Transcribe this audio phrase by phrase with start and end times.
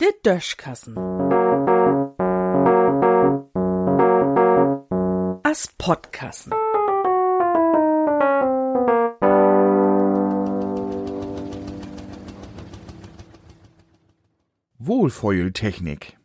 [0.00, 0.96] Der Döschkassen.
[5.42, 6.52] As Podkassen.
[14.78, 16.16] Wohlfeultechnik.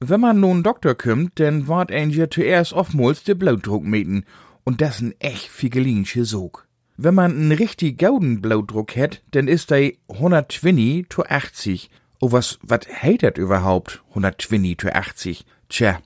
[0.00, 4.24] Wenn man nun Doktor kümmt, dann wart ja zuerst oftmals de Blutdruck meten
[4.64, 6.65] und das ein echt figelinsche Sog.
[6.98, 11.90] Wenn man einen richtig gauden Blutdruck hat, dann ist der 120 zu 80.
[12.20, 14.02] Oh, was, wat heit dat überhaupt?
[14.08, 15.44] 120 zu 80?
[15.68, 15.98] Tja,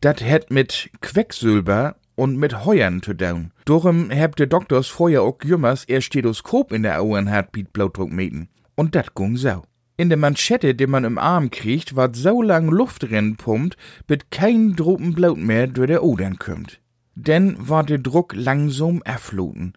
[0.00, 3.52] dat het mit Quecksilber und mit Heuern zu tun.
[3.64, 8.10] Darum habt de Doktors vorher auch jümmers ihr Stethoskop in der Augen hat Piet Blutdruck
[8.10, 8.48] meten.
[8.74, 9.62] Und dat gung so.
[9.96, 13.76] In der Manschette, die man im Arm kriegt, ward so lang Luft drin pumpt,
[14.08, 16.80] bis kein Dropen Blut mehr durch der Odern kümmt.
[17.14, 19.74] Denn war der Druck langsam erfluten.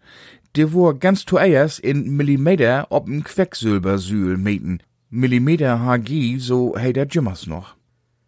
[0.58, 4.80] War ganz zuerst in Millimeter ob'n Quecksilbersühl meten.
[5.08, 7.76] Millimeter Hg, so hey der Jimmers noch.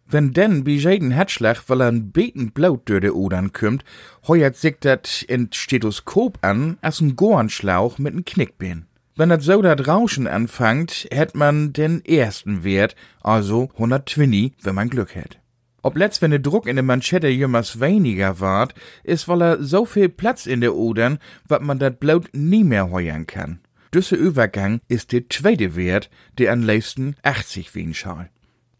[0.07, 3.83] Wenn denn bei jeden Herzschlag, weil er ein beten Blut durch der Odern kümmt,
[4.27, 8.85] heuert sich dat in Stethoskop an, als ein Gorenschlauch mit n Knickbein.
[9.17, 14.89] Wenn das so dat Rauschen anfangt, hätt man den ersten Wert, also 120, wenn man
[14.89, 15.40] Glück hätt.
[15.83, 19.85] Ob letzt, wenn der Druck in der Manschette jümmers weniger ward, ist, weil er so
[19.85, 23.59] viel Platz in der Odern, wat man dat Blut nie mehr heuern kann.
[23.93, 28.29] Düsse Übergang ist der zweite Wert, der an leisten 80 wien schal.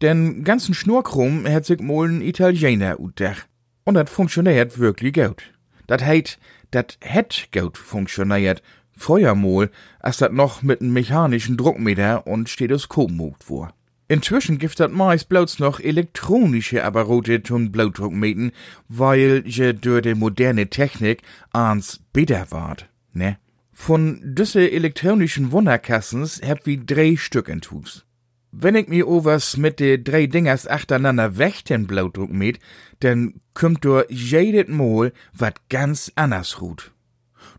[0.00, 3.46] Den ganzen Schnurkrumm hat sich mal ein Italiener utdach.
[3.84, 5.42] Und dat funktioniert wirklich gut.
[5.86, 6.38] Dat heit,
[6.70, 8.62] dat het gut funktioniert,
[8.96, 13.74] Feuermol, als dat noch mit einem mechanischen Druckmeter und Stethoskop mogt war.
[14.12, 18.52] Inzwischen gibt dat meist bloß noch elektronische Apparate zum Blutdruck meten,
[18.86, 23.38] weil je durch die moderne Technik ans besser ward, ne?
[23.72, 28.04] Von düsse elektronischen Wunderkassens hab wie drei Stück in Tus.
[28.50, 32.58] Wenn ich mir overs mit de drei Dingers achteinander weg den Blutdruck met,
[33.00, 36.91] dann kümmt durch jedes Mal wat ganz anders rut.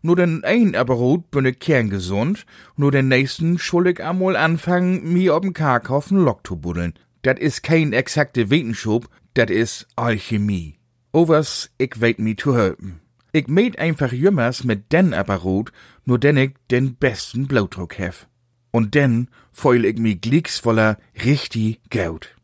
[0.02, 2.46] Nur den ein Aperot bin ich kerngesund,
[2.76, 6.94] nur den nächsten schul ich amol anfangen, mir ob'n Karkauf n Lock zu buddeln.
[7.22, 10.78] Dat is kein exakte Wetenschub, dat is Alchemie.
[11.12, 13.00] Overs, ich weet mi zu helfen.
[13.32, 15.72] Ich meet einfach jümmers mit den Aperot,
[16.04, 18.28] nur denn ich den besten Blutdruck hef.
[18.70, 22.36] Und denn feul ich mi glicks voller richtig Geld.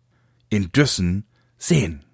[0.48, 1.26] In Düssen
[1.58, 2.04] sehen.